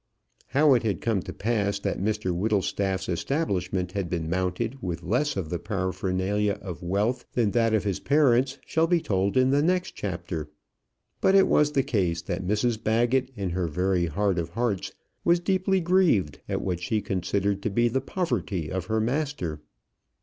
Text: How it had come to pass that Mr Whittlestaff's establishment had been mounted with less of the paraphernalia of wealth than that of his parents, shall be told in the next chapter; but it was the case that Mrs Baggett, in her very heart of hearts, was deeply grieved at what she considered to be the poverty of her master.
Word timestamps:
How 0.47 0.73
it 0.73 0.81
had 0.81 0.99
come 0.99 1.21
to 1.21 1.31
pass 1.31 1.77
that 1.77 2.01
Mr 2.01 2.31
Whittlestaff's 2.35 3.07
establishment 3.07 3.91
had 3.91 4.09
been 4.09 4.27
mounted 4.27 4.81
with 4.81 5.03
less 5.03 5.37
of 5.37 5.51
the 5.51 5.59
paraphernalia 5.59 6.53
of 6.53 6.81
wealth 6.81 7.23
than 7.33 7.51
that 7.51 7.75
of 7.75 7.83
his 7.83 7.99
parents, 7.99 8.57
shall 8.65 8.87
be 8.87 8.99
told 8.99 9.37
in 9.37 9.51
the 9.51 9.61
next 9.61 9.91
chapter; 9.91 10.49
but 11.21 11.35
it 11.35 11.47
was 11.47 11.73
the 11.73 11.83
case 11.83 12.23
that 12.23 12.41
Mrs 12.43 12.83
Baggett, 12.83 13.29
in 13.35 13.51
her 13.51 13.67
very 13.67 14.07
heart 14.07 14.39
of 14.39 14.49
hearts, 14.49 14.91
was 15.23 15.39
deeply 15.39 15.79
grieved 15.79 16.39
at 16.49 16.63
what 16.63 16.79
she 16.81 16.99
considered 16.99 17.61
to 17.61 17.69
be 17.69 17.87
the 17.87 18.01
poverty 18.01 18.71
of 18.71 18.85
her 18.85 18.99
master. 18.99 19.61